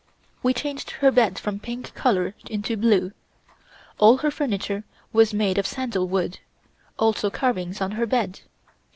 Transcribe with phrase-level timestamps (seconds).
[0.41, 3.11] We changed her bed from pink color into blue.
[3.99, 6.39] All her furniture was made of sandalwood,
[6.97, 8.39] also carvings on her bed.